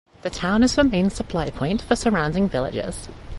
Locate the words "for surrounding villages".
1.83-3.07